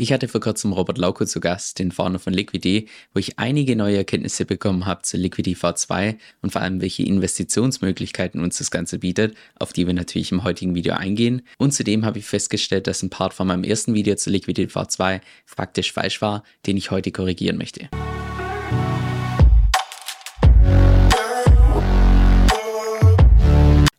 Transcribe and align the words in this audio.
Ich 0.00 0.12
hatte 0.12 0.28
vor 0.28 0.40
kurzem 0.40 0.72
Robert 0.72 0.96
Lauko 0.96 1.24
zu 1.24 1.40
Gast, 1.40 1.80
den 1.80 1.90
Founder 1.90 2.20
von 2.20 2.32
Liquidity, 2.32 2.86
wo 3.12 3.18
ich 3.18 3.36
einige 3.40 3.74
neue 3.74 3.96
Erkenntnisse 3.96 4.44
bekommen 4.44 4.86
habe 4.86 5.02
zu 5.02 5.16
Liquidity 5.16 5.56
V2 5.56 6.14
und 6.40 6.52
vor 6.52 6.62
allem 6.62 6.80
welche 6.80 7.02
Investitionsmöglichkeiten 7.02 8.40
uns 8.40 8.58
das 8.58 8.70
Ganze 8.70 9.00
bietet, 9.00 9.34
auf 9.58 9.72
die 9.72 9.88
wir 9.88 9.94
natürlich 9.94 10.30
im 10.30 10.44
heutigen 10.44 10.76
Video 10.76 10.94
eingehen. 10.94 11.42
Und 11.58 11.74
zudem 11.74 12.04
habe 12.04 12.20
ich 12.20 12.26
festgestellt, 12.26 12.86
dass 12.86 13.02
ein 13.02 13.10
Part 13.10 13.34
von 13.34 13.48
meinem 13.48 13.64
ersten 13.64 13.92
Video 13.92 14.14
zu 14.14 14.30
Liquidity 14.30 14.72
V2 14.72 15.20
faktisch 15.44 15.92
falsch 15.92 16.22
war, 16.22 16.44
den 16.64 16.76
ich 16.76 16.92
heute 16.92 17.10
korrigieren 17.10 17.58
möchte. 17.58 17.88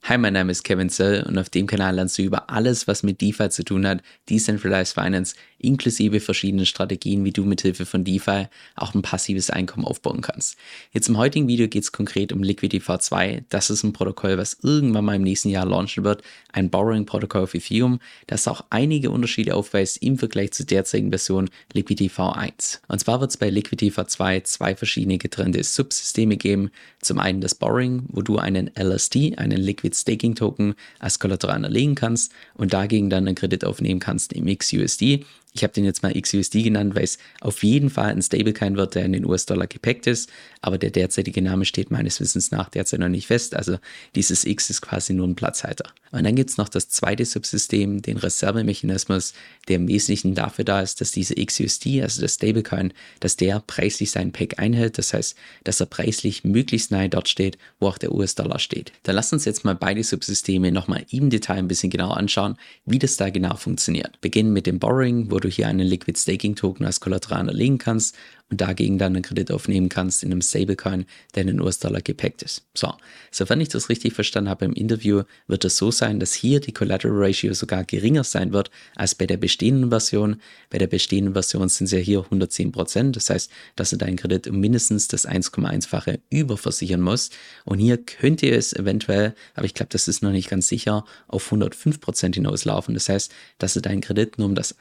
Hi, 0.10 0.18
mein 0.18 0.34
Name 0.34 0.52
ist 0.52 0.64
Kevin 0.64 0.90
Zell 0.90 1.24
und 1.28 1.38
auf 1.38 1.50
dem 1.50 1.68
Kanal 1.68 1.94
lernst 1.94 2.18
du 2.18 2.24
über 2.24 2.50
alles, 2.50 2.88
was 2.88 3.04
mit 3.04 3.22
DeFi 3.22 3.52
zu 3.52 3.64
tun 3.64 3.86
hat, 3.86 4.02
Decentralized 4.28 4.96
Finance, 4.96 5.36
inklusive 5.60 6.20
verschiedenen 6.20 6.66
Strategien, 6.66 7.26
wie 7.26 7.32
du 7.32 7.46
mithilfe 7.46 7.86
von 7.86 8.04
DeFi 8.04 8.48
auch 8.76 8.96
ein 8.96 9.04
passives 9.04 9.52
Einkommen 9.52 9.86
aufbauen 9.86 10.22
kannst. 10.22 10.58
Jetzt 10.94 11.10
im 11.10 11.18
heutigen 11.20 11.48
Video 11.48 11.68
geht 11.68 11.84
es 11.84 11.92
konkret 11.92 12.34
um 12.34 12.42
Liquidity 12.42 12.84
V2. 12.84 13.44
Das 13.50 13.70
ist 13.70 13.84
ein 13.84 13.94
Protokoll, 13.94 14.40
was 14.40 14.58
irgendwann 14.64 15.06
mal 15.06 15.16
im 15.16 15.22
nächsten 15.22 15.50
Jahr 15.50 15.68
launchen 15.68 16.04
wird, 16.04 16.24
ein 16.54 16.72
Borrowing-Protokoll 16.72 17.44
auf 17.44 17.54
Ethereum, 17.54 18.00
das 18.26 18.48
auch 18.48 18.66
einige 18.72 19.12
Unterschiede 19.12 19.54
aufweist 19.54 20.02
im 20.02 20.18
Vergleich 20.18 20.54
zur 20.54 20.66
derzeitigen 20.66 21.12
Version 21.12 21.52
Liquidity 21.74 22.10
V1. 22.10 22.80
Und 22.88 23.00
zwar 23.00 23.22
wird 23.22 23.30
es 23.30 23.38
bei 23.38 23.52
Liquidity 23.52 23.92
V2 23.92 24.44
zwei 24.44 24.76
verschiedene 24.76 25.20
getrennte 25.20 25.64
Subsysteme 25.64 26.38
geben. 26.38 26.72
Zum 27.00 27.20
einen 27.20 27.42
das 27.42 27.54
Borrowing, 27.54 28.06
wo 28.08 28.24
du 28.24 28.40
einen 28.40 28.72
LST, 28.76 29.38
einen 29.38 29.58
Liquid 29.58 29.99
Staking 30.02 30.36
Token 30.36 30.76
als 31.00 31.20
Kollateral 31.20 31.64
erlegen 31.64 31.96
kannst 31.96 32.32
und 32.54 32.74
dagegen 32.74 33.10
dann 33.10 33.28
einen 33.28 33.36
Kredit 33.36 33.66
aufnehmen 33.66 34.00
kannst 34.00 34.34
im 34.34 34.46
XUSD. 34.46 35.26
Ich 35.54 35.64
habe 35.64 35.74
den 35.74 35.84
jetzt 35.84 36.04
mal 36.04 36.14
XUSD 36.14 36.62
genannt, 36.62 36.96
weil 36.96 37.04
es 37.04 37.18
auf 37.42 37.64
jeden 37.64 37.90
Fall 37.90 38.12
ein 38.12 38.22
Stablecoin 38.22 38.78
wird, 38.78 38.96
der 38.96 39.06
in 39.06 39.14
den 39.14 39.26
US-Dollar 39.26 39.66
gepackt 39.66 40.06
ist. 40.06 40.30
Aber 40.62 40.78
der 40.78 40.92
derzeitige 40.92 41.42
Name 41.42 41.66
steht 41.66 41.90
meines 41.90 42.20
Wissens 42.20 42.52
nach 42.52 42.70
derzeit 42.70 43.00
noch 43.00 43.10
nicht 43.10 43.28
fest. 43.28 43.56
Also 43.56 43.78
dieses 44.16 44.46
X 44.46 44.70
ist 44.70 44.82
quasi 44.82 45.14
nur 45.14 45.28
ein 45.28 45.36
Platzhalter. 45.36 45.86
Und 46.12 46.24
dann 46.24 46.36
gibt 46.36 46.50
es 46.50 46.58
noch 46.58 46.70
das 46.70 46.90
zweite 46.90 47.26
Subsystem, 47.26 48.02
den 48.02 48.18
Reservemechanismus, 48.18 49.34
der 49.68 49.76
im 49.76 49.88
Wesentlichen 49.88 50.34
dafür 50.34 50.66
da 50.66 50.82
ist, 50.82 51.02
dass 51.02 51.12
diese 51.12 51.36
XUSD, 51.36 52.02
also 52.02 52.22
das 52.22 52.36
Stablecoin, 52.36 52.94
dass 53.20 53.36
der 53.36 53.60
preislich 53.60 54.12
seinen 54.12 54.32
Pack 54.32 54.60
einhält. 54.60 54.98
Das 54.98 55.14
heißt, 55.14 55.36
dass 55.64 55.80
er 55.80 55.86
preislich 55.86 56.44
möglichst 56.44 56.92
nahe 56.92 57.10
dort 57.10 57.30
steht, 57.30 57.58
wo 57.80 57.88
auch 57.88 57.98
der 57.98 58.12
US-Dollar 58.12 58.60
steht. 58.60 58.92
Dann 59.04 59.16
lasst 59.16 59.34
uns 59.34 59.46
jetzt 59.46 59.66
mal 59.66 59.76
beide 59.76 60.04
Subsysteme 60.04 60.72
nochmal 60.72 61.06
im 61.12 61.30
Detail 61.30 61.58
ein 61.58 61.68
bisschen 61.68 61.92
genauer 61.92 62.18
anschauen, 62.18 62.58
wie 62.86 63.00
das 63.00 63.18
da 63.18 63.30
genau 63.30 63.56
funktioniert. 63.56 64.20
Beginnen 64.22 64.54
mit 64.54 64.66
dem 64.66 64.80
Borrowing, 64.80 65.30
wo 65.30 65.40
du 65.40 65.48
hier 65.50 65.68
einen 65.68 65.88
Liquid 65.88 66.20
Staking 66.20 66.56
Token 66.56 66.86
als 66.86 67.00
Kollateral 67.00 67.48
erlegen 67.48 67.78
kannst 67.78 68.16
und 68.50 68.62
dagegen 68.62 68.98
dann 68.98 69.16
einen 69.16 69.22
Kredit 69.22 69.52
aufnehmen 69.52 69.90
kannst 69.90 70.24
in 70.24 70.32
einem 70.32 70.42
Stablecoin, 70.42 71.06
der 71.36 71.42
in 71.42 71.48
den 71.48 71.62
US-Dollar 71.62 72.02
gepackt 72.02 72.42
ist. 72.42 72.64
So, 72.74 72.94
sofern 73.32 73.62
ich 73.62 73.70
das 73.70 73.90
richtig 73.90 74.14
verstanden 74.14 74.50
habe 74.50 74.66
im 74.66 74.74
Interview, 74.74 75.24
wird 75.48 75.66
es 75.66 75.78
so 75.78 75.92
sein, 75.92 76.20
dass 76.20 76.34
hier 76.34 76.60
die 76.60 76.74
Collateral 76.74 77.18
Ratio 77.18 77.54
sogar 77.54 77.84
geringer 77.84 78.24
sein 78.24 78.52
wird 78.52 78.72
als 78.96 79.16
bei 79.16 79.28
der 79.28 79.38
bestehenden 79.38 79.90
Version. 79.90 80.42
Bei 80.70 80.78
der 80.78 80.88
bestehenden 80.88 81.34
Version 81.34 81.70
sind 81.70 81.86
es 81.86 81.92
ja 81.92 82.00
hier 82.00 82.24
110 82.24 82.72
Prozent. 82.72 83.16
Das 83.16 83.30
heißt, 83.30 83.52
dass 83.76 83.92
du 83.92 83.98
deinen 83.98 84.18
Kredit 84.18 84.48
um 84.48 84.60
mindestens 84.60 85.08
das 85.08 85.28
1,1-fache 85.28 86.20
überversichern 86.30 87.02
musst. 87.02 87.36
Und 87.66 87.80
hier 87.80 87.98
könnte 87.98 88.50
es 88.50 88.74
eventuell, 88.74 89.36
aber 89.54 89.66
ich 89.66 89.76
glaube, 89.76 89.90
das 89.92 90.08
ist 90.08 90.24
noch 90.24 90.32
nicht 90.32 90.50
ganz 90.50 90.68
sicher, 90.68 91.06
auf 91.28 91.46
105 91.46 92.00
Prozent 92.02 92.36
hinauslaufen. 92.36 92.96
Das 92.96 93.10
heißt, 93.10 93.32
dass 93.60 93.76
du 93.76 93.82
deinen 93.82 94.02
Kredit 94.02 94.40
nur 94.40 94.48
um 94.48 94.56
das 94.56 94.76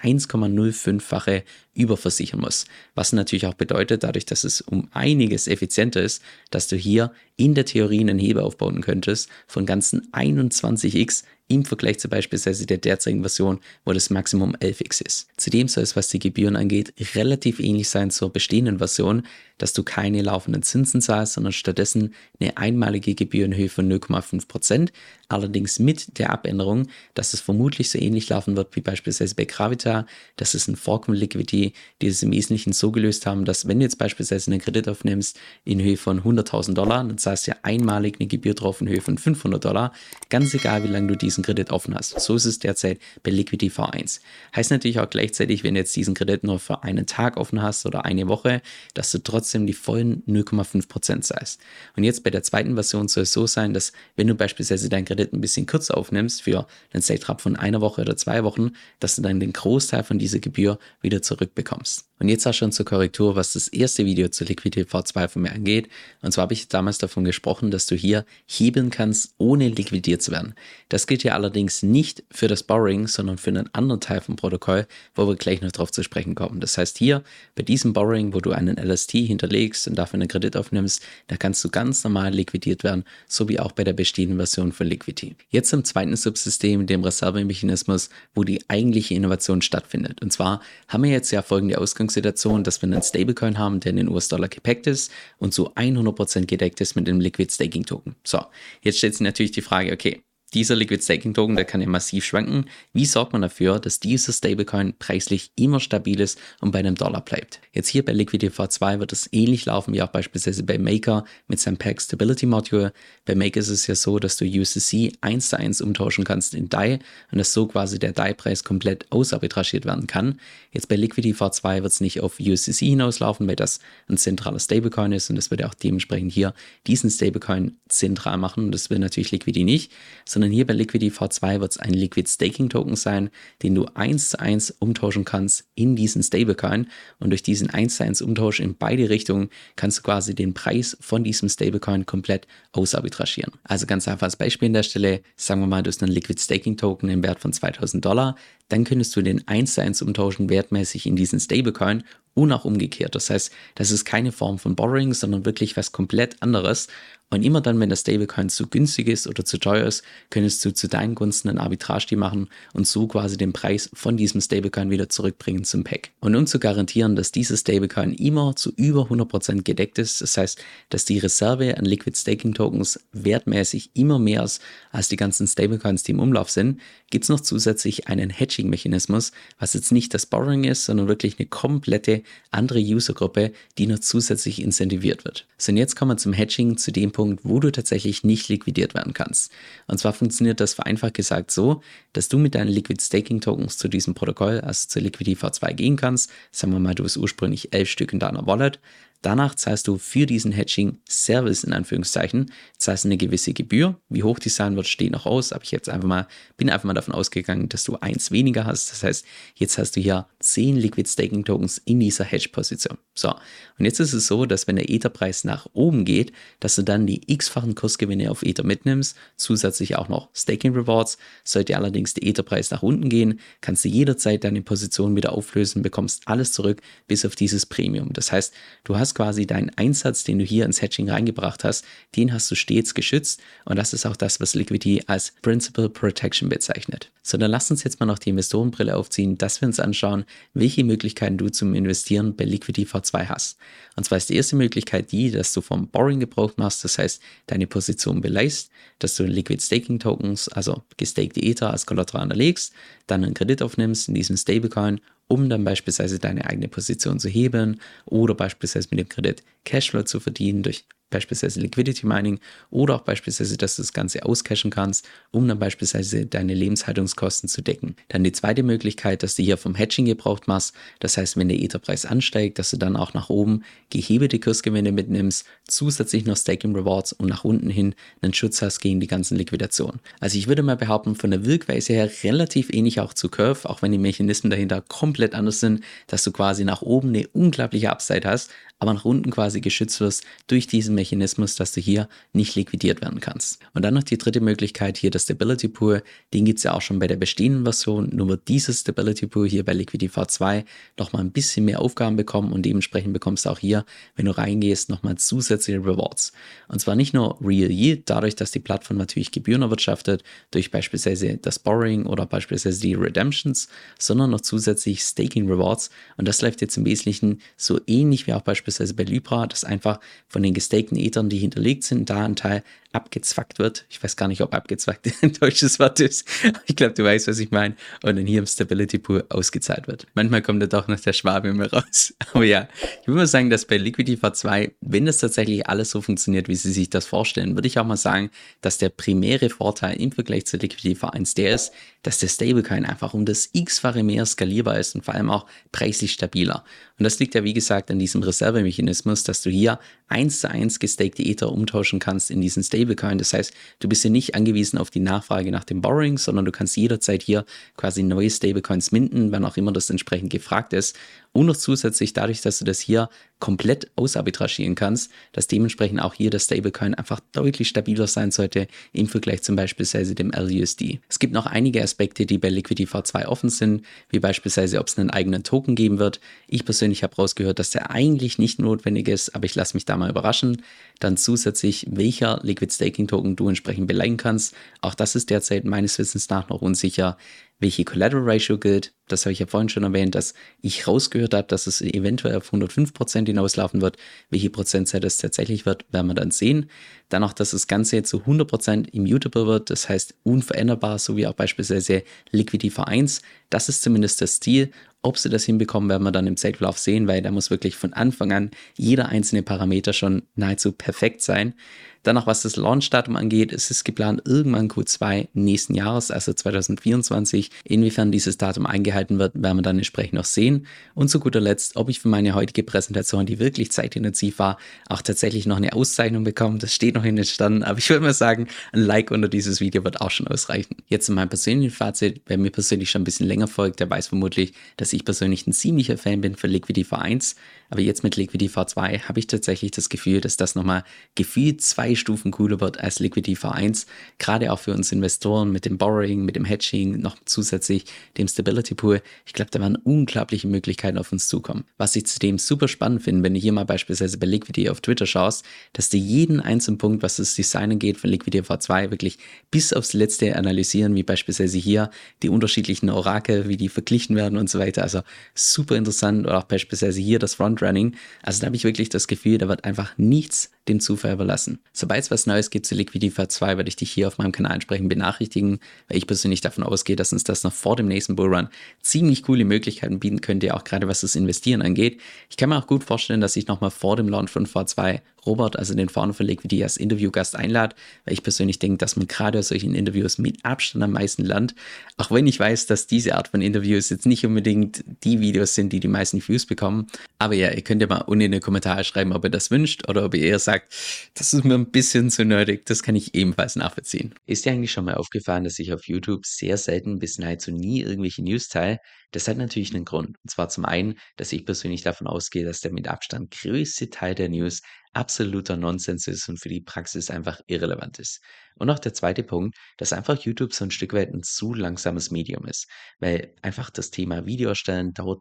1,05-fache 0.57 1.43
überversichern 1.75 2.41
musst. 2.41 2.69
Was 2.95 3.13
natürlich 3.13 3.47
auch 3.47 3.55
bedeutet, 3.55 4.03
dadurch, 4.03 4.27
dass 4.27 4.45
es 4.45 4.61
um 4.61 4.89
einiges 4.93 5.47
effizienter 5.47 6.03
ist, 6.03 6.23
dass 6.51 6.69
du 6.69 6.77
hier 6.77 7.13
in 7.37 7.55
der 7.55 7.65
Theorie 7.65 8.01
einen 8.01 8.19
Hebel 8.19 8.43
aufbauen 8.43 8.81
könntest 8.81 9.29
von 9.47 9.67
ganzen 9.67 10.11
21x 10.13 11.25
im 11.49 11.65
Vergleich 11.65 11.99
zu 11.99 12.09
beispielsweise 12.09 12.67
der 12.67 12.79
derzeitigen 12.79 13.23
Version, 13.23 13.61
wo 13.85 13.93
das 13.93 14.11
Maximum 14.11 14.55
11x 14.57 15.05
ist. 15.05 15.29
Zudem 15.37 15.69
soll 15.69 15.83
es, 15.83 15.97
was 15.97 16.09
die 16.09 16.19
Gebühren 16.19 16.57
angeht, 16.57 16.93
relativ 17.15 17.59
ähnlich 17.59 17.89
sein 17.89 18.11
zur 18.11 18.33
bestehenden 18.33 18.79
Version, 18.79 19.25
dass 19.59 19.73
du 19.73 19.83
keine 19.83 20.23
laufenden 20.23 20.63
Zinsen 20.63 21.03
zahlst, 21.03 21.35
sondern 21.35 21.53
stattdessen 21.53 22.15
eine 22.41 22.57
einmalige 22.57 23.15
Gebühr 23.15 23.45
in 23.45 23.57
Höhe 23.57 23.69
von 23.69 23.91
0,5%, 23.91 24.91
allerdings 25.29 25.79
mit 25.79 26.19
der 26.19 26.31
Abänderung, 26.31 26.87
dass 27.15 27.35
es 27.35 27.41
vermutlich 27.41 27.91
so 27.91 27.99
ähnlich 27.99 28.29
laufen 28.29 28.57
wird 28.57 28.75
wie 28.77 28.81
beispielsweise 28.81 29.35
bei 29.35 29.45
Gravita. 29.45 30.07
Das 30.37 30.55
ist 30.55 30.69
ein 30.69 30.77
Fork 30.77 31.07
von 31.07 31.15
Liquidity, 31.15 31.73
die 32.01 32.07
es 32.07 32.23
im 32.23 32.33
Wesentlichen 32.33 32.73
so 32.73 32.93
gelöst 32.93 33.27
haben, 33.27 33.45
dass 33.45 33.67
wenn 33.67 33.81
du 33.81 33.85
jetzt 33.85 33.99
beispielsweise 33.99 34.51
einen 34.51 34.61
Kredit 34.61 34.89
aufnimmst 34.89 35.39
in 35.65 35.83
Höhe 35.83 35.97
von 35.97 36.23
100.000 36.23 36.75
Dollar, 36.75 37.05
dann 37.05 37.19
zahlst 37.19 37.47
du 37.47 37.51
ja 37.51 37.57
einmalig 37.63 38.17
eine 38.19 38.29
Gebühr 38.29 38.55
drauf 38.55 38.81
in 38.81 38.89
Höhe 38.89 39.01
von 39.01 39.19
500 39.19 39.65
Dollar, 39.65 39.93
ganz 40.29 40.55
egal 40.55 40.85
wie 40.85 40.89
lange 40.89 41.09
du 41.09 41.17
diesen 41.17 41.38
Kredit 41.43 41.71
offen 41.71 41.95
hast. 41.95 42.21
So 42.21 42.35
ist 42.35 42.45
es 42.45 42.59
derzeit 42.59 42.99
bei 43.23 43.31
Liquidity 43.31 43.69
V1. 43.69 44.21
Heißt 44.55 44.71
natürlich 44.71 45.01
auch 45.01 45.11
gleichzeitig, 45.11 45.65
wenn 45.65 45.75
du 45.75 45.81
jetzt 45.81 45.95
diesen 45.95 46.15
Kredit 46.15 46.45
nur 46.45 46.59
für 46.59 46.83
einen 46.83 47.07
Tag 47.07 47.37
offen 47.37 47.63
hast 47.63 47.87
oder 47.87 48.05
eine 48.05 48.29
Woche, 48.29 48.63
dass 48.95 49.13
du 49.13 49.19
trotzdem 49.19 49.67
die 49.67 49.73
vollen 49.73 50.23
0,5% 50.27 51.21
zahlst. 51.23 51.61
Und 51.97 52.05
jetzt 52.05 52.25
bei 52.25 52.31
der 52.31 52.43
zweiten 52.43 52.75
Version 52.75 53.09
soll 53.09 53.25
es 53.25 53.33
so 53.33 53.47
sein, 53.47 53.75
dass 53.75 53.93
wenn 54.17 54.27
du 54.27 54.35
beispielsweise 54.35 54.89
deinen 54.89 55.05
Kredit 55.05 55.33
ein 55.33 55.41
bisschen 55.41 55.67
kürzer 55.67 55.97
aufnimmst 55.97 56.43
für 56.43 56.67
einen 56.93 57.03
Zeitraum 57.03 57.39
von 57.39 57.57
einer 57.57 57.81
Woche 57.81 58.01
oder 58.01 58.17
zwei 58.17 58.45
Wochen, 58.45 58.73
dass 59.01 59.17
du 59.17 59.23
dann 59.23 59.41
den 59.41 59.53
Großteil 59.53 60.05
von 60.05 60.19
dieser 60.19 60.39
Gebühr 60.39 60.79
wieder 61.01 61.23
zurückbekommst. 61.23 62.08
Und 62.19 62.29
jetzt 62.29 62.47
auch 62.47 62.55
schon 62.55 62.73
zur 62.73 62.85
Korrektur, 62.85 63.37
was 63.37 63.53
das 63.53 63.69
erste 63.69 64.05
Video 64.05 64.29
zur 64.29 64.49
Liquidity 64.49 64.91
V2 64.91 65.29
von 65.29 65.43
mir 65.43 65.53
angeht. 65.53 65.89
Und 66.21 66.33
zwar 66.33 66.43
habe 66.43 66.55
ich 66.55 66.69
damals 66.69 66.99
davon 66.99 67.25
gesprochen, 67.25 67.71
dass 67.71 67.87
du 67.87 67.95
hier 67.95 68.25
hebeln 68.47 68.91
kannst, 68.91 69.35
ohne 69.39 69.69
liquidiert 69.69 70.23
zu 70.23 70.33
werden. 70.33 70.55
Das 70.89 71.07
gilt 71.07 71.23
ja 71.23 71.35
allerdings 71.35 71.83
nicht 71.83 72.25
für 72.31 72.49
das 72.49 72.63
Borrowing, 72.63 73.07
sondern 73.07 73.39
für 73.39 73.51
einen 73.51 73.73
anderen 73.73 74.01
Teil 74.01 74.21
vom 74.21 74.37
Protokoll, 74.37 74.87
wo 75.15 75.29
wir 75.29 75.37
gleich 75.37 75.61
noch 75.61 75.71
drauf 75.71 75.93
zu 75.93 76.03
sprechen 76.03 76.35
kommen. 76.35 76.61
Das 76.61 76.77
heißt 76.77 76.99
hier 76.99 77.23
bei 77.55 77.63
diesem 77.63 77.93
Borrowing, 77.93 78.35
wo 78.35 78.41
du 78.41 78.51
einen 78.51 78.77
LST 78.79 79.13
hinterlegst 79.13 79.87
und 79.87 79.97
dafür 79.97 80.15
einen 80.15 80.29
Kredit 80.29 80.57
aufnimmst, 80.57 81.03
da 81.29 81.37
kannst 81.37 81.65
du 81.65 81.69
ganz 81.69 82.03
normal 82.03 82.35
liquidiert 82.35 82.83
werden, 82.83 83.05
so 83.29 83.49
wie 83.49 83.61
auch 83.61 83.73
bei 83.73 83.85
der 83.85 83.93
bestehenden 83.93 84.39
Version 84.39 84.73
von 84.73 84.87
Liquidity. 84.87 85.37
Jetzt 85.51 85.73
im 85.73 85.85
zweiten 85.85 86.17
Subsystem, 86.17 86.87
dem 86.87 87.05
Reservemechanismus, 87.05 88.11
wo 88.35 88.43
die 88.43 88.61
eigentliche 88.69 89.15
Innovation 89.15 89.63
stattfindet. 89.63 90.21
Und 90.23 90.33
zwar 90.33 90.61
haben 90.89 91.05
wir 91.05 91.11
jetzt 91.11 91.31
ja 91.31 91.43
folgende 91.43 91.79
Ausgangslage 91.79 92.08
Ausgangssituation, 92.09 92.65
dass 92.65 92.81
wir 92.83 92.89
einen 92.89 93.03
Stablecoin 93.03 93.59
haben, 93.59 93.81
der 93.81 93.91
in 93.91 93.97
den 93.97 94.09
US-Dollar 94.09 94.49
gepackt 94.49 94.87
ist 94.87 95.13
und 95.39 95.53
zu 95.53 95.75
100% 95.75 96.47
gedeckt 96.47 96.81
ist 96.81 96.97
mit 96.97 97.07
dem 97.07 97.21
Liquid 97.21 97.53
Staking 97.53 97.85
Token. 97.85 98.17
So, 98.25 98.41
jetzt 98.83 98.99
stellt 98.99 99.15
sich 99.15 99.21
natürlich 99.21 99.53
die 99.53 99.63
Frage, 99.63 99.93
okay, 99.93 100.23
dieser 100.55 100.75
Liquid 100.75 101.03
Staking 101.03 101.35
Token, 101.35 101.57
der 101.57 101.67
kann 101.67 101.81
ja 101.83 101.87
massiv 101.87 102.25
schwanken. 102.25 102.67
Wie 102.95 103.05
sorgt 103.05 103.33
man 103.33 103.43
dafür, 103.43 103.79
dass 103.79 104.01
dieser 104.01 104.33
Stablecoin 104.33 104.95
preislich 104.99 105.53
immer 105.57 105.79
stabil 105.79 106.21
ist 106.21 106.39
und 106.61 106.71
bei 106.71 106.79
einem 106.79 106.95
Dollar 106.95 107.21
bleibt? 107.21 107.61
Jetzt 107.73 107.89
hier 107.89 108.05
bei 108.05 108.13
Liquidity 108.13 108.55
V2 108.55 108.99
wird 108.99 109.13
es 109.13 109.29
ähnlich 109.33 109.67
laufen 109.67 109.93
wie 109.93 110.01
auch 110.01 110.09
beispielsweise 110.09 110.63
bei 110.63 110.79
Maker 110.79 111.25
mit 111.49 111.61
seinem 111.61 111.77
Pack 111.77 112.01
Stability 112.01 112.47
Module. 112.47 112.93
Bei 113.27 113.35
Maker 113.35 113.61
ist 113.61 113.69
es 113.69 113.87
ja 113.87 113.95
so, 113.95 114.19
dass 114.19 114.39
du 114.39 114.47
USDC 114.47 115.13
1 115.21 115.51
zu 115.51 115.59
1 115.59 115.81
umtauschen 115.83 116.25
kannst 116.25 116.55
in 116.55 116.69
DAI 116.69 116.99
und 117.31 117.39
dass 117.39 117.53
so 117.53 117.67
quasi 117.67 117.99
der 117.99 118.13
DAI-Preis 118.13 118.65
komplett 118.65 119.07
ausarbitragiert 119.11 119.85
werden 119.85 120.07
kann. 120.07 120.41
Jetzt 120.73 120.89
bei 120.89 120.97
Liquidity 120.97 121.35
V2 121.35 121.83
wird 121.83 121.93
es 121.93 122.01
nicht 122.01 122.21
auf 122.21 122.41
USDC 122.41 122.87
hinauslaufen, 122.87 123.47
weil 123.47 123.57
das 123.57 123.81
ein 124.09 124.17
zentraler 124.17 124.59
Stablecoin 124.59 125.13
ist 125.13 125.29
und 125.29 125.37
das 125.37 125.51
wird 125.51 125.61
ja 125.61 125.69
auch 125.69 125.75
dementsprechend 125.75 126.33
hier 126.33 126.55
diesen 126.87 127.11
Stablecoin 127.11 127.77
zentral 127.89 128.39
machen 128.39 128.65
und 128.65 128.73
das 128.73 128.89
will 128.89 128.99
natürlich 128.99 129.31
Liquidity 129.31 129.65
nicht, 129.65 129.93
sondern 130.25 130.38
hier 130.43 130.67
bei 130.67 130.73
Liquidity 130.73 131.15
V2 131.15 131.61
wird 131.61 131.73
es 131.73 131.79
ein 131.79 131.93
Liquid 131.93 132.29
Staking 132.29 132.69
Token 132.69 132.97
sein, 132.97 133.31
den 133.63 133.75
du 133.75 133.87
eins 133.95 134.31
zu 134.31 134.41
eins 134.41 134.71
umtauschen 134.71 135.25
kannst 135.25 135.65
in 135.75 135.97
diesen 135.97 136.23
Stablecoin 136.23 136.89
und 137.19 137.31
durch 137.31 137.43
diesen 137.43 137.71
eins 137.71 137.97
zu 137.97 138.05
eins 138.05 138.23
Umtausch 138.23 138.61
in 138.61 138.77
beide 138.77 139.11
Richtungen 139.11 139.51
kannst 139.77 139.99
du 139.99 140.03
quasi 140.03 140.35
den 140.35 140.55
Preis 140.55 140.97
von 141.01 141.25
diesem 141.25 141.49
Stablecoin 141.49 142.07
komplett 142.07 142.47
ausarbitragieren. 142.73 143.53
Also 143.65 143.87
ganz 143.87 144.09
einfach 144.09 144.25
als 144.25 144.37
Beispiel 144.37 144.67
an 144.67 144.75
der 144.75 144.83
Stelle, 144.83 145.23
sagen 145.37 145.61
wir 145.61 145.67
mal, 145.67 145.83
du 145.83 145.89
hast 145.89 146.03
einen 146.03 146.13
Liquid 146.13 146.41
Staking 146.41 146.77
Token 146.77 147.09
im 147.09 147.23
Wert 147.23 147.41
von 147.41 147.53
2000 147.53 148.05
Dollar, 148.05 148.37
dann 148.69 148.85
könntest 148.85 149.17
du 149.17 149.23
den 149.23 149.47
1 149.49 149.75
zu 149.75 149.83
1 149.83 150.03
umtauschen 150.03 150.51
wertmäßig 150.51 151.07
in 151.07 151.17
diesen 151.17 151.41
Stablecoin 151.41 152.05
und 152.35 152.53
auch 152.53 152.65
umgekehrt. 152.65 153.15
Das 153.15 153.31
heißt, 153.31 153.51
das 153.75 153.91
ist 153.91 154.05
keine 154.05 154.31
Form 154.31 154.59
von 154.59 154.77
Borrowing, 154.77 155.13
sondern 155.15 155.45
wirklich 155.45 155.77
was 155.77 155.93
komplett 155.93 156.41
anderes. 156.43 156.89
Und 157.31 157.43
immer 157.43 157.61
dann, 157.61 157.79
wenn 157.79 157.91
der 157.91 157.97
Stablecoin 157.97 158.49
zu 158.49 158.69
günstig 158.69 159.09
ist 159.09 159.27
oder 159.27 159.45
zu 159.45 159.59
teuer 159.59 159.87
ist, 159.87 160.03
könntest 160.31 160.65
du 160.65 160.73
zu 160.73 160.89
deinen 160.89 161.15
Gunsten 161.15 161.51
einen 161.51 161.59
Arbitrage 161.59 162.17
machen 162.17 162.49
und 162.73 162.87
so 162.87 163.07
quasi 163.07 163.37
den 163.37 163.53
Preis 163.53 163.91
von 163.93 164.17
diesem 164.17 164.41
Stablecoin 164.41 164.91
wieder 164.91 165.11
zurückbringen 165.11 165.65
zum 165.65 165.85
Pack. 165.85 166.11
Und 166.21 166.35
um 166.35 166.47
zu 166.47 166.59
garantieren, 166.59 167.17
dass 167.17 167.31
dieses 167.31 167.61
Stablecoin 167.61 168.15
immer 168.15 168.57
zu 168.57 168.73
über 168.77 169.03
100% 169.03 169.63
gedeckt 169.63 169.99
ist, 169.99 170.23
das 170.23 170.39
heißt, 170.39 170.59
dass 170.89 171.05
die 171.05 171.19
Reserve 171.19 171.77
an 171.77 171.85
Liquid 171.85 172.17
Staking 172.17 172.55
Tokens 172.55 172.99
wertmäßig 173.13 173.91
immer 173.95 174.19
mehr 174.19 174.43
ist 174.45 174.63
als 174.91 175.09
die 175.09 175.17
ganzen 175.17 175.47
Stablecoins, 175.47 176.05
die 176.05 176.13
im 176.13 176.21
Umlauf 176.21 176.49
sind, 176.49 176.81
gibt 177.11 177.25
es 177.25 177.29
noch 177.29 177.41
zusätzlich 177.41 178.09
einen 178.09 178.31
Hedging-Mechanismus, 178.31 179.33
was 179.59 179.75
jetzt 179.75 179.93
nicht 179.93 180.15
das 180.15 180.27
Borrowing 180.27 180.65
ist, 180.65 180.87
sondern 180.87 181.09
wirklich 181.09 181.39
eine 181.39 181.47
komplette 181.47 182.23
andere 182.51 182.81
Usergruppe, 182.81 183.53
die 183.77 183.87
noch 183.87 183.99
zusätzlich 183.99 184.63
incentiviert 184.63 185.25
wird. 185.25 185.47
So, 185.57 185.73
und 185.73 185.77
jetzt 185.77 185.97
kommen 185.97 186.13
wir 186.13 186.17
zum 186.17 186.33
Hedging, 186.33 186.77
zu 186.77 186.93
dem 186.93 187.13
Punkt, 187.19 187.41
wo 187.43 187.59
du 187.59 187.73
tatsächlich 187.73 188.23
nicht 188.23 188.49
liquidiert 188.49 188.95
werden 188.95 189.13
kannst. 189.13 189.51
Und 189.89 189.99
zwar 189.99 190.13
funktioniert 190.13 190.61
das 190.61 190.75
vereinfacht 190.75 191.15
gesagt 191.15 191.51
so, 191.51 191.83
dass 192.13 192.29
du 192.29 192.39
mit 192.39 192.55
deinen 192.55 192.69
Liquid 192.69 193.03
Staking 193.03 193.41
Tokens 193.41 193.77
zu 193.77 193.89
diesem 193.89 194.15
Protokoll, 194.15 194.61
also 194.61 194.87
zur 194.87 195.03
Liquidity 195.03 195.37
V2 195.37 195.75
gehen 195.75 195.97
kannst. 195.97 196.31
Sagen 196.53 196.73
wir 196.73 196.79
mal, 196.79 196.95
du 196.95 197.03
hast 197.03 197.17
ursprünglich 197.17 197.75
elf 197.75 197.91
Stück 197.91 198.13
in 198.13 198.21
deiner 198.21 198.47
Wallet, 198.47 198.79
Danach 199.21 199.57
zahlst 199.57 199.89
du 199.89 199.99
für 199.99 200.27
diesen 200.27 200.53
Hedging 200.53 200.99
Service 201.09 201.65
in 201.65 201.73
Anführungszeichen, 201.73 202.53
zahlst 202.77 203.05
eine 203.05 203.17
gewisse 203.17 203.53
Gebühr. 203.53 204.01
Wie 204.09 204.23
hoch 204.23 204.39
die 204.39 204.49
sein 204.49 204.77
wird, 204.77 204.87
steht 204.87 205.11
noch 205.11 205.27
aus, 205.27 205.53
aber 205.53 205.65
ich 205.65 205.73
jetzt 205.73 205.89
einfach 205.89 206.07
mal, 206.07 206.29
bin 206.57 206.71
einfach 206.71 206.85
mal 206.85 206.95
davon 206.95 207.15
ausgegangen, 207.15 207.69
dass 207.69 207.83
du 207.83 207.97
eins 207.97 208.31
weniger 208.31 208.65
hast. 208.65 208.93
Das 208.93 209.03
heißt, 209.03 209.27
jetzt 209.57 209.77
hast 209.77 209.97
du 209.97 210.01
hier 210.01 210.29
10 210.53 210.77
Liquid 210.77 211.09
Staking 211.09 211.45
Tokens 211.45 211.79
in 211.85 212.01
dieser 212.01 212.25
Hedge-Position. 212.25 212.99
So, 213.15 213.31
und 213.31 213.85
jetzt 213.85 214.01
ist 214.01 214.13
es 214.13 214.27
so, 214.27 214.47
dass 214.47 214.67
wenn 214.67 214.77
der 214.77 214.91
Ether-Preis 214.91 215.45
nach 215.45 215.67
oben 215.73 216.05
geht, 216.05 216.33
dass 216.61 216.77
du 216.77 216.83
dann 216.83 217.07
die 217.07 217.21
x-fachen 217.27 217.75
Kursgewinne 217.75 218.31
auf 218.31 218.43
Ether 218.43 218.65
mitnimmst, 218.65 219.17
zusätzlich 219.37 219.97
auch 219.97 220.09
noch 220.09 220.29
Staking 220.35 220.75
Rewards. 220.75 221.19
Sollte 221.45 221.77
allerdings 221.77 222.15
der 222.15 222.27
Ether-Preis 222.27 222.71
nach 222.71 222.83
unten 222.83 223.09
gehen, 223.09 223.41
kannst 223.61 223.85
du 223.85 223.89
jederzeit 223.89 224.45
deine 224.45 224.63
Position 224.63 225.17
wieder 225.17 225.33
auflösen, 225.33 225.83
bekommst 225.83 226.23
alles 226.27 226.53
zurück 226.53 226.81
bis 227.07 227.25
auf 227.25 227.37
dieses 227.37 227.67
Premium. 227.67 228.13
Das 228.13 228.33
heißt, 228.33 228.53
du 228.85 228.97
hast 228.97 229.15
quasi 229.15 229.47
deinen 229.47 229.71
Einsatz, 229.77 230.25
den 230.25 230.39
du 230.39 230.45
hier 230.45 230.65
ins 230.65 230.83
Hedging 230.83 231.11
reingebracht 231.11 231.65
hast, 231.65 231.85
den 232.17 232.33
hast 232.33 232.51
du 232.51 232.55
stets 232.55 232.95
geschützt 232.95 233.41
und 233.65 233.77
das 233.77 233.93
ist 233.93 234.07
auch 234.07 234.17
das, 234.17 234.41
was 234.41 234.55
Liquidity 234.55 235.03
als 235.07 235.33
Principal 235.43 235.89
Protection 235.89 236.49
bezeichnet. 236.49 237.11
So, 237.23 237.37
dann 237.37 237.51
lass 237.51 237.71
uns 237.71 237.85
jetzt 237.85 238.01
mal 238.01 238.07
noch 238.07 238.19
die 238.19 238.31
Investorenbrille 238.31 238.97
aufziehen, 238.97 239.37
dass 239.37 239.61
wir 239.61 239.69
uns 239.69 239.81
anschauen, 239.81 240.25
welche 240.55 240.85
Möglichkeiten 240.85 241.39
du 241.39 241.49
zum 241.49 241.75
Investieren 241.75 242.37
bei 242.37 242.45
Liquidity 242.45 242.87
V2 242.87 243.27
hast. 243.27 243.59
Und 243.97 244.05
zwar 244.05 244.19
ist 244.19 244.29
die 244.29 244.37
erste 244.37 244.57
Möglichkeit 244.57 245.13
die, 245.13 245.31
dass 245.31 245.53
du 245.53 245.61
vom 245.61 245.89
Borrowing 245.89 246.21
Gebrauch 246.21 246.53
machst, 246.57 246.85
das 246.85 246.99
heißt, 246.99 247.21
deine 247.47 247.67
Position 247.67 248.21
beleihst, 248.21 248.71
dass 248.99 249.17
du 249.17 249.25
Liquid 249.25 249.63
Staking 249.63 249.99
Tokens, 249.99 250.49
also 250.49 250.83
gestakte 250.97 251.41
Ether 251.41 251.71
als 251.71 251.87
Kollateral 251.87 252.31
anlegst, 252.31 252.73
dann 253.07 253.25
einen 253.25 253.35
Kredit 253.35 253.63
aufnimmst 253.63 254.09
in 254.09 254.15
diesem 254.15 254.37
Stablecoin 254.37 255.01
um 255.29 255.49
dann 255.49 255.65
beispielsweise 255.65 256.19
deine 256.19 256.47
eigene 256.47 256.69
Position 256.69 257.21
zu 257.21 257.29
hebeln 257.29 257.81
oder 258.07 258.35
beispielsweise 258.35 258.89
mit 258.91 259.01
dem 259.01 259.09
Kredit 259.09 259.43
Cashflow 259.65 260.03
zu 260.03 260.21
verdienen 260.21 260.63
durch 260.63 260.85
beispielsweise 261.11 261.61
Liquidity 261.61 262.07
Mining 262.07 262.39
oder 262.71 262.97
auch 262.97 263.03
beispielsweise, 263.03 263.57
dass 263.57 263.77
du 263.77 263.83
das 263.83 263.93
Ganze 263.93 264.25
auscashen 264.25 264.71
kannst, 264.71 265.09
um 265.31 265.49
dann 265.49 265.59
beispielsweise 265.59 266.27
deine 266.27 266.55
Lebenshaltungskosten 266.55 267.49
zu 267.49 267.63
decken. 267.63 267.97
Dann 268.09 268.25
die 268.25 268.33
zweite 268.33 268.63
Möglichkeit, 268.63 269.23
dass 269.23 269.35
du 269.35 269.43
hier 269.43 269.57
vom 269.57 269.75
Hedging 269.75 270.07
gebraucht 270.07 270.49
machst. 270.49 270.75
Das 271.01 271.17
heißt, 271.17 271.37
wenn 271.37 271.49
der 271.49 271.59
Etherpreis 271.59 272.05
ansteigt, 272.05 272.59
dass 272.59 272.71
du 272.71 272.77
dann 272.77 272.97
auch 272.97 273.15
nach 273.15 273.31
oben 273.31 273.63
gehebelte 273.91 274.39
Kursgewinne 274.39 274.93
mitnimmst, 274.93 275.47
zusätzlich 275.67 276.27
noch 276.27 276.37
Staking 276.37 276.75
Rewards 276.75 277.13
und 277.13 277.29
nach 277.29 277.45
unten 277.45 277.71
hin 277.71 277.95
einen 278.21 278.35
Schutz 278.35 278.61
hast 278.61 278.81
gegen 278.81 279.01
die 279.01 279.07
ganzen 279.07 279.37
Liquidationen. 279.37 280.01
Also 280.21 280.37
ich 280.39 280.47
würde 280.47 280.63
mal 280.63 280.77
behaupten, 280.77 281.15
von 281.15 281.31
der 281.31 281.45
Wirkweise 281.45 281.95
her 281.95 282.11
relativ 282.23 282.71
ähnlich 282.71 283.01
auch 283.01 283.15
zu 283.15 283.29
Curve, 283.29 283.69
auch 283.69 283.83
wenn 283.83 283.93
die 283.93 283.99
Mechanismen 283.99 284.51
dahinter 284.51 284.83
komplett 284.83 285.18
anders 285.35 285.61
sind, 285.61 285.85
dass 286.07 286.25
du 286.25 286.33
quasi 286.33 286.65
nach 286.65 286.83
oben 286.83 287.09
eine 287.09 287.29
unglaubliche 287.29 287.91
Upside 287.91 288.29
hast, 288.29 288.51
aber 288.79 288.95
nach 288.95 289.05
unten 289.05 289.31
quasi 289.31 289.61
geschützt 289.61 290.01
wirst 290.01 290.25
durch 290.47 290.67
diesen 290.67 290.95
Mechanismus, 290.95 291.57
dass 291.57 291.73
du 291.73 291.81
hier 291.81 292.09
nicht 292.33 292.55
liquidiert 292.55 293.01
werden 293.01 293.21
kannst. 293.21 293.61
Und 293.75 293.85
dann 293.85 293.95
noch 293.95 294.05
die 294.05 294.19
dritte 294.19 294.41
Möglichkeit 294.41 294.97
hier, 294.97 295.11
der 295.11 295.19
Stability 295.19 295.69
Pool. 295.69 296.03
Den 296.33 296.45
gibt 296.45 296.59
es 296.59 296.65
ja 296.65 296.75
auch 296.75 296.81
schon 296.81 296.99
bei 296.99 297.07
der 297.07 297.17
bestehenden 297.17 297.65
Version. 297.65 298.11
Nur 298.13 298.29
wird 298.29 298.49
dieses 298.49 298.81
Stability 298.81 299.27
Pool 299.27 299.49
hier 299.49 299.65
bei 299.65 299.73
Liquidity 299.73 300.13
V2 300.13 300.65
nochmal 300.97 301.23
ein 301.23 301.33
bisschen 301.33 301.65
mehr 301.65 301.81
Aufgaben 301.81 302.17
bekommen 302.17 302.53
und 302.53 302.63
dementsprechend 302.63 303.13
bekommst 303.13 303.47
du 303.47 303.51
auch 303.51 303.59
hier, 303.59 303.85
wenn 304.15 304.27
du 304.27 304.37
reingehst, 304.37 304.91
nochmal 304.91 305.17
zusätzliche 305.17 305.81
Rewards. 305.81 306.33
Und 306.69 306.81
zwar 306.81 306.95
nicht 306.95 307.15
nur 307.15 307.39
Real 307.41 307.71
Yield, 307.71 308.09
dadurch, 308.09 308.37
dass 308.37 308.53
die 308.53 308.61
Plattform 308.61 308.97
natürlich 308.97 309.33
Gebühren 309.33 309.63
erwirtschaftet, 309.63 310.23
durch 310.51 310.71
beispielsweise 310.71 311.39
das 311.39 311.59
Borrowing 311.59 312.07
oder 312.07 312.27
beispielsweise 312.27 312.81
die 312.81 312.95
Redemptions, 312.95 313.69
sondern 313.99 314.31
noch 314.31 314.41
zusätzlich 314.41 315.03
Staking 315.03 315.49
Rewards. 315.49 315.91
Und 316.17 316.29
das 316.29 316.41
läuft 316.43 316.61
jetzt 316.61 316.77
im 316.77 316.85
Wesentlichen 316.85 317.41
so 317.57 317.81
ähnlich 317.87 318.27
wie 318.27 318.35
auch 318.35 318.43
beispielsweise 318.43 318.68
beispielsweise 318.69 318.95
bei 318.95 319.05
Libra, 319.05 319.47
dass 319.47 319.65
einfach 319.65 320.01
von 320.29 320.43
den 320.43 320.55
gestakten 320.55 320.97
Ethern, 320.99 321.29
die 321.29 321.39
hinterlegt 321.39 321.85
sind, 321.85 322.11
da 322.11 322.25
ein 322.25 322.37
Teil 322.37 322.63
abgezwackt 322.93 323.59
wird. 323.59 323.85
Ich 323.91 324.03
weiß 324.03 324.17
gar 324.17 324.29
nicht, 324.29 324.41
ob 324.41 324.55
abgezwackt 324.55 325.09
ein 325.23 325.33
deutsches 325.35 325.79
Wort 325.79 326.01
ist. 326.01 326.27
Ich 326.67 326.75
glaube, 326.75 326.95
du 326.95 327.05
weißt, 327.05 327.29
was 327.29 327.39
ich 327.39 327.51
meine. 327.51 327.77
Und 328.03 328.17
dann 328.17 328.27
hier 328.27 328.39
im 328.39 328.47
Stability 328.47 328.99
Pool 328.99 329.25
ausgezahlt 329.29 329.89
wird. 329.89 330.07
Manchmal 330.15 330.43
kommt 330.43 330.63
da 330.63 330.67
doch 330.67 330.89
noch 330.89 330.99
der 330.99 331.13
Schwabe 331.13 331.49
immer 331.49 331.71
raus. 331.71 332.15
Aber 332.33 332.45
ja, 332.45 332.69
ich 333.03 333.07
würde 333.07 333.19
mal 333.19 333.27
sagen, 333.27 333.51
dass 333.51 333.67
bei 333.67 333.77
Liquidity 333.77 334.21
V2, 334.21 334.73
wenn 334.81 335.07
das 335.07 335.19
tatsächlich 335.19 335.69
alles 335.69 335.91
so 335.91 336.01
funktioniert, 336.01 336.49
wie 336.49 336.55
sie 336.55 336.73
sich 336.73 336.89
das 336.89 337.07
vorstellen, 337.07 337.57
würde 337.57 337.69
ich 337.69 337.79
auch 337.79 337.85
mal 337.85 337.97
sagen, 337.97 338.31
dass 338.63 338.79
der 338.79 338.89
primäre 338.89 339.51
Vorteil 339.51 340.01
im 340.01 340.13
Vergleich 340.13 340.47
zu 340.47 340.57
Liquidity 340.57 340.99
V1 340.99 341.37
der 341.37 341.55
ist, 341.55 341.73
dass 342.03 342.19
der 342.19 342.29
Stablecoin 342.29 342.87
einfach 342.87 343.13
um 343.13 343.27
das 343.27 343.51
x-fache 343.53 344.03
mehr 344.03 344.25
skalierbar 344.25 344.79
ist 344.79 344.95
und 344.95 345.05
vor 345.05 345.15
allem 345.15 345.31
auch 345.31 345.47
preislich 345.73 346.13
stabiler. 346.13 346.65
Und 346.99 347.05
das 347.05 347.19
liegt 347.19 347.35
ja, 347.35 347.45
wie 347.45 347.53
gesagt, 347.53 347.91
an 347.91 347.99
diesem 347.99 348.23
Reservemechanismus, 348.59 349.25
dass 349.25 349.43
du 349.43 349.51
hier 349.51 349.79
eins 350.09 350.41
zu 350.41 350.51
eins 350.51 350.79
gestakte 350.79 351.23
Ether 351.23 351.53
umtauschen 351.53 351.99
kannst 351.99 352.31
in 352.31 352.41
diesen 352.41 352.63
Stablecoin. 352.63 353.19
Das 353.19 353.33
heißt, 353.33 353.53
du 353.81 353.89
bist 353.89 354.03
hier 354.03 354.11
nicht 354.11 354.35
angewiesen 354.35 354.79
auf 354.79 354.91
die 354.91 355.01
Nachfrage 355.01 355.51
nach 355.51 355.65
dem 355.65 355.81
Borrowing, 355.81 356.19
sondern 356.19 356.45
du 356.45 356.53
kannst 356.53 356.77
jederzeit 356.77 357.23
hier 357.23 357.45
quasi 357.77 358.03
neue 358.03 358.31
Stablecoins 358.31 358.93
minden, 358.93 359.33
wann 359.33 359.45
auch 359.45 359.57
immer 359.57 359.73
das 359.73 359.91
entsprechend 359.91 360.31
gefragt 360.31 360.73
ist. 360.73 360.97
Und 361.33 361.47
noch 361.47 361.57
zusätzlich 361.57 362.13
dadurch, 362.13 362.41
dass 362.41 362.59
du 362.59 362.65
das 362.65 362.81
hier 362.81 363.09
komplett 363.41 363.91
ausarbitragieren 363.97 364.75
kannst, 364.75 365.11
dass 365.33 365.47
dementsprechend 365.47 366.01
auch 366.01 366.15
hier 366.15 366.31
der 366.31 366.41
Stablecoin 366.41 366.95
einfach 366.95 367.21
deutlich 367.33 367.69
stabiler 367.69 368.07
sein 368.07 368.31
sollte 368.31 368.67
im 368.93 369.07
Vergleich 369.07 369.43
zum 369.43 369.57
beispielsweise 369.57 370.15
dem 370.15 370.31
LUSD. 370.31 371.01
Es 371.09 371.19
gibt 371.19 371.33
noch 371.33 371.47
einige 371.47 371.83
Aspekte, 371.83 372.27
die 372.27 372.39
bei 372.39 372.49
Liquidity 372.49 372.91
V2 372.91 373.27
offen 373.27 373.51
sind, 373.51 373.85
wie 374.11 374.19
beispielsweise, 374.19 374.81
ob 374.81 374.89
es 374.89 374.99
einen 374.99 375.11
eigenen 375.11 375.45
Token 375.45 375.77
geben 375.77 375.99
wird. 375.99 376.21
Ich 376.49 376.65
persönlich 376.65 377.03
habe 377.03 377.15
rausgehört, 377.17 377.59
dass 377.59 377.71
der 377.71 377.91
eigentlich 377.91 378.39
nicht 378.39 378.59
notwendig 378.59 379.09
ist, 379.09 379.35
aber 379.35 379.45
ich 379.45 379.55
lasse 379.55 379.75
mich 379.75 379.85
da 379.85 379.97
mal 379.97 380.11
überraschen. 380.11 380.63
Dann 380.99 381.17
zusätzlich, 381.17 381.87
welcher 381.91 382.41
Liquid 382.43 382.73
Staking 382.73 383.07
Token 383.07 383.37
du 383.37 383.49
entsprechend 383.49 383.87
beleihen 383.87 384.17
kannst. 384.17 384.55
Auch 384.81 384.95
das 384.95 385.15
ist 385.15 385.31
derzeit 385.31 385.65
meines 385.65 385.99
Wissens 385.99 386.29
nach 386.29 386.49
noch 386.49 386.61
unsicher 386.61 387.17
welche 387.61 387.85
Collateral 387.85 388.25
Ratio 388.25 388.59
gilt. 388.59 388.95
Das 389.09 389.25
habe 389.25 389.33
ich 389.33 389.39
ja 389.39 389.47
vorhin 389.47 389.69
schon 389.69 389.83
erwähnt, 389.83 390.15
dass 390.15 390.35
ich 390.61 390.87
rausgehört 390.87 391.35
habe, 391.35 391.49
dass 391.49 391.67
es 391.67 391.81
eventuell 391.81 392.37
auf 392.37 392.53
105% 392.53 393.27
hinauslaufen 393.27 393.81
wird. 393.81 393.97
Welche 394.31 394.51
Prozentzahl 394.51 395.01
das 395.01 395.17
tatsächlich 395.17 395.67
wird, 395.67 395.85
werden 395.91 396.07
wir 396.07 396.15
dann 396.15 396.31
sehen. 396.31 396.71
Dann 397.09 397.25
auch, 397.25 397.33
dass 397.33 397.51
das 397.51 397.67
Ganze 397.67 397.97
jetzt 397.97 398.11
zu 398.11 398.19
100% 398.19 398.89
immutable 398.93 399.47
wird, 399.47 399.71
das 399.71 399.89
heißt 399.89 400.15
unveränderbar, 400.23 400.99
so 400.99 401.17
wie 401.17 401.27
auch 401.27 401.35
beispielsweise 401.35 402.05
Liquidity 402.31 402.69
V1. 402.75 403.23
Das 403.51 403.69
ist 403.69 403.83
zumindest 403.83 404.21
das 404.21 404.41
Ziel. 404.41 404.71
Ob 405.03 405.17
sie 405.17 405.29
das 405.29 405.45
hinbekommen, 405.45 405.89
werden 405.89 406.03
wir 406.03 406.13
dann 406.13 406.27
im 406.27 406.37
Zeitverlauf 406.37 406.79
sehen, 406.79 407.07
weil 407.07 407.23
da 407.23 407.31
muss 407.31 407.51
wirklich 407.51 407.77
von 407.77 407.93
Anfang 407.93 408.33
an 408.33 408.51
jeder 408.77 409.09
einzelne 409.09 409.43
Parameter 409.43 409.93
schon 409.93 410.23
nahezu 410.35 410.73
perfekt 410.73 411.23
sein. 411.23 411.55
Dann 412.03 412.15
noch 412.15 412.27
was 412.27 412.43
das 412.43 412.57
Launchdatum 412.57 413.17
angeht, 413.17 413.53
es 413.53 413.71
ist 413.71 413.85
geplant 413.85 414.23
irgendwann 414.25 414.69
Q2 414.69 415.29
nächsten 415.35 415.75
Jahres, 415.75 416.11
also 416.11 416.33
2024. 416.33 417.51
Inwiefern 417.65 418.13
dieses 418.13 418.39
Datum 418.39 418.67
eingehalten 418.67 419.19
wird, 419.19 419.35
werden 419.35 419.59
wir 419.59 419.63
dann 419.63 419.79
entsprechend 419.79 420.15
noch 420.15 420.25
sehen. 420.25 420.67
Und 420.95 421.09
zu 421.09 421.21
guter 421.21 421.41
Letzt, 421.41 421.77
ob 421.77 421.89
ich 421.89 422.01
für 422.01 422.09
meine 422.09 422.35
heutige 422.35 422.63
Präsentation, 422.63 423.27
die 423.27 423.39
wirklich 423.39 423.73
zeitintensiv 423.73 424.39
war, 424.39 424.59
auch 424.89 425.03
tatsächlich 425.03 425.47
noch 425.47 425.57
eine 425.57 425.73
Auszeichnung 425.73 426.25
bekomme. 426.25 426.59
Das 426.59 426.73
steht 426.73 426.95
noch 426.95 427.05
in 427.05 427.17
den 427.17 427.25
Sternen, 427.25 427.63
aber 427.63 427.79
ich 427.79 427.91
würde 427.91 428.05
mal 428.05 428.15
sagen, 428.15 428.47
ein 428.73 428.81
Like 428.81 429.11
unter 429.11 429.29
dieses 429.29 429.61
Video 429.61 429.85
wird 429.85 430.01
auch 430.01 430.11
schon 430.11 430.29
ausreichen. 430.29 430.77
Jetzt 430.87 431.09
in 431.09 431.15
meinem 431.15 431.29
persönlichen 431.29 431.75
Fazit, 431.75 432.23
wer 432.27 432.39
mir 432.39 432.51
persönlich 432.51 432.91
schon 432.91 433.03
ein 433.03 433.05
bisschen 433.05 433.27
länger 433.27 433.49
folgt, 433.49 433.81
der 433.81 433.91
weiß 433.91 434.09
vermutlich, 434.09 434.55
dass 434.77 434.88
dass 434.89 434.95
ich 434.95 435.05
persönlich 435.05 435.47
ein 435.47 435.53
ziemlicher 435.53 435.99
Fan 435.99 436.23
bin 436.23 436.35
für 436.35 436.47
Liquidity 436.47 436.89
V1, 436.89 437.37
aber 437.69 437.83
jetzt 437.83 438.03
mit 438.03 438.17
Liquidity 438.17 438.51
V2 438.51 439.03
habe 439.03 439.19
ich 439.19 439.27
tatsächlich 439.27 439.71
das 439.71 439.91
Gefühl, 439.91 440.23
dass 440.23 440.39
das 440.39 440.55
nochmal 440.55 440.83
gefühlt 441.15 441.61
zwei 441.61 441.95
Stufen 441.95 442.31
cooler 442.31 442.61
wird 442.61 442.81
als 442.81 442.99
Liquidity 442.99 443.37
V1, 443.39 443.87
gerade 444.17 444.51
auch 444.51 444.59
für 444.59 444.73
uns 444.73 444.91
Investoren 444.91 445.53
mit 445.53 445.67
dem 445.67 445.77
Borrowing, 445.77 446.25
mit 446.25 446.37
dem 446.37 446.47
Hedging, 446.47 447.01
noch 447.01 447.17
zusätzlich 447.27 447.85
dem 448.17 448.29
Stability 448.29 448.75
Pool. 448.75 449.03
Ich 449.27 449.35
glaube, 449.35 449.51
da 449.51 449.61
werden 449.61 449.77
unglaubliche 449.77 450.49
Möglichkeiten 450.49 450.97
auf 450.97 451.13
uns 451.13 451.29
zukommen. 451.29 451.65
Was 451.77 451.95
ich 451.95 452.07
zudem 452.07 452.39
super 452.39 452.69
spannend 452.69 453.03
finde, 453.03 453.23
wenn 453.23 453.35
du 453.35 453.41
hier 453.41 453.53
mal 453.53 453.67
beispielsweise 453.67 454.17
bei 454.17 454.27
Liquidity 454.27 454.71
auf 454.71 454.81
Twitter 454.81 455.05
schaust, 455.05 455.45
dass 455.75 455.91
du 455.91 455.99
jeden 455.99 456.41
einzelnen 456.41 456.79
Punkt, 456.79 457.03
was 457.03 457.17
das 457.17 457.35
Designen 457.35 457.79
geht 457.79 457.99
von 457.99 458.09
Liquidity 458.09 458.51
V2, 458.51 458.91
wirklich 458.91 459.19
bis 459.51 459.75
aufs 459.75 459.93
Letzte 459.93 460.37
analysieren, 460.37 460.95
wie 460.95 461.03
beispielsweise 461.03 461.59
hier 461.59 461.91
die 462.23 462.31
unterschiedlichen 462.31 462.89
Orakel, 462.89 463.49
wie 463.49 463.59
die 463.59 463.69
verglichen 463.69 464.17
werden 464.17 464.39
und 464.39 464.49
so 464.49 464.59
weiter. 464.59 464.78
Also 464.83 465.03
super 465.35 465.77
interessant 465.77 466.27
oder 466.27 466.39
auch 466.39 466.45
beispielsweise 466.45 467.01
hier 467.01 467.19
das 467.19 467.35
Frontrunning. 467.35 467.95
Also 468.23 468.41
da 468.41 468.47
habe 468.47 468.57
ich 468.57 468.65
wirklich 468.65 468.89
das 468.89 469.07
Gefühl, 469.07 469.39
da 469.39 469.49
wird 469.49 469.65
einfach 469.65 469.97
nichts 469.97 470.51
dem 470.69 470.81
Zufall 470.81 471.13
überlassen. 471.13 471.59
Sobald 471.73 472.05
es 472.05 472.11
was 472.11 472.27
Neues 472.27 472.51
gibt 472.51 472.67
zu 472.67 472.75
Liquidify 472.75 473.29
2, 473.29 473.57
werde 473.57 473.69
ich 473.69 473.77
dich 473.77 473.91
hier 473.91 474.09
auf 474.09 474.19
meinem 474.19 474.33
Kanal 474.33 474.55
entsprechend 474.55 474.89
benachrichtigen, 474.89 475.61
weil 475.89 475.99
ich 475.99 476.07
persönlich 476.07 476.41
davon 476.41 476.65
ausgehe, 476.65 476.97
dass 476.97 477.13
uns 477.13 477.25
das 477.25 477.45
noch 477.45 477.53
vor 477.53 477.77
dem 477.77 477.89
nächsten 477.89 478.17
Bullrun 478.17 478.49
ziemlich 478.83 479.23
coole 479.23 479.45
Möglichkeiten 479.45 479.99
bieten 479.99 480.21
könnte, 480.21 480.55
auch 480.55 480.65
gerade 480.65 480.89
was 480.89 481.01
das 481.01 481.17
Investieren 481.17 481.63
angeht. 481.63 482.01
Ich 482.31 482.37
kann 482.37 482.49
mir 482.51 482.59
auch 482.59 482.67
gut 482.67 482.85
vorstellen, 482.85 483.21
dass 483.21 483.37
ich 483.37 483.47
nochmal 483.47 483.71
vor 483.71 483.97
dem 483.97 484.09
Launch 484.09 484.31
von 484.31 484.47
V2 484.47 485.01
Robert, 485.27 485.59
also 485.59 485.75
den 485.75 485.89
Founder 485.89 486.15
von 486.15 486.27
Liquidity, 486.27 486.63
als 486.63 486.77
Interviewgast 486.77 487.37
einlade, 487.37 487.77
weil 488.05 488.15
ich 488.15 488.23
persönlich 488.23 488.59
denke, 488.59 488.79
dass 488.79 488.97
man 488.97 489.07
gerade 489.07 489.39
aus 489.39 489.49
solchen 489.49 489.75
Interviews 489.75 490.19
mit 490.19 490.45
Abstand 490.45 490.83
am 490.83 490.93
meisten 490.93 491.25
lernt. 491.25 491.55
Auch 491.97 492.11
wenn 492.11 492.27
ich 492.27 492.41
weiß, 492.41 492.67
dass 492.67 492.87
diese 492.87 493.15
Art 493.15 493.29
von 493.29 493.43
Interviews 493.43 493.91
jetzt 493.91 494.07
nicht 494.07 494.25
unbedingt 494.25 494.85
die 495.05 495.21
Videos 495.21 495.55
sind, 495.55 495.73
die 495.73 495.81
die 495.81 495.89
meisten 495.89 496.27
Views 496.27 496.47
bekommen. 496.47 496.87
Aber 497.19 497.35
ja, 497.35 497.51
ihr 497.51 497.63
könnt 497.63 497.83
ja 497.83 497.89
mal 497.89 497.99
unten 497.99 498.23
in 498.23 498.33
den 498.33 498.41
Kommentaren 498.41 498.85
schreiben, 498.85 499.13
ob 499.13 499.25
ihr 499.25 499.31
das 499.31 499.51
wünscht 499.51 499.89
oder 499.89 500.05
ob 500.05 500.15
ihr 500.15 500.23
eher 500.23 500.39
sagt, 500.39 500.58
sagt, 500.59 500.75
das 501.15 501.33
ist 501.33 501.45
mir 501.45 501.55
ein 501.55 501.71
bisschen 501.71 502.11
zu 502.11 502.25
nerdig, 502.25 502.67
das 502.67 502.83
kann 502.83 502.97
ich 502.97 503.15
ebenfalls 503.15 503.57
nachvollziehen. 503.57 504.15
Ist 504.27 504.45
dir 504.45 504.53
eigentlich 504.53 504.73
schon 504.73 504.85
mal 504.85 504.95
aufgefallen, 504.95 505.45
dass 505.45 505.59
ich 505.59 505.73
auf 505.73 505.87
YouTube 505.87 506.27
sehr 506.27 506.57
selten 506.57 506.99
bis 506.99 507.19
nahezu 507.19 507.51
nie 507.53 507.81
irgendwelche 507.83 508.23
News 508.23 508.49
teile? 508.49 508.79
Das 509.13 509.29
hat 509.29 509.37
natürlich 509.37 509.75
einen 509.75 509.85
Grund. 509.85 510.17
Und 510.23 510.31
zwar 510.31 510.49
zum 510.49 510.65
einen, 510.65 510.95
dass 511.17 511.33
ich 511.33 511.47
persönlich 511.47 511.83
davon 511.83 512.07
ausgehe, 512.07 512.45
dass 512.45 512.61
der 512.61 512.73
mit 512.73 512.89
Abstand 512.89 513.31
größte 513.31 513.89
Teil 513.91 514.15
der 514.15 514.29
News 514.29 514.61
absoluter 514.93 515.57
Nonsens 515.57 516.07
ist 516.07 516.29
und 516.29 516.41
für 516.41 516.49
die 516.49 516.61
Praxis 516.61 517.11
einfach 517.11 517.41
irrelevant 517.47 517.99
ist. 517.99 518.21
Und 518.57 518.71
auch 518.71 518.79
der 518.79 518.95
zweite 518.95 519.23
Punkt, 519.23 519.57
dass 519.77 519.93
einfach 519.93 520.19
YouTube 520.19 520.53
so 520.53 520.65
ein 520.65 520.71
Stück 520.71 520.93
weit 520.93 521.13
ein 521.13 521.23
zu 521.23 521.55
langsames 521.55 522.11
Medium 522.11 522.47
ist, 522.47 522.67
weil 522.99 523.35
einfach 523.43 523.71
das 523.71 523.91
Thema 523.91 524.27
Video 524.27 524.49
erstellen 524.49 524.93
dauert 524.93 525.21